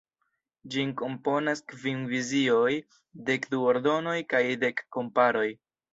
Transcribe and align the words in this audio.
Ĝin 0.75 0.93
komponas 1.01 1.61
kvin 1.73 2.01
vizioj, 2.13 2.71
dek 3.29 3.45
du 3.53 3.61
“Ordonoj” 3.75 4.19
kaj 4.35 4.45
dek 4.65 4.83
“komparoj”. 4.97 5.47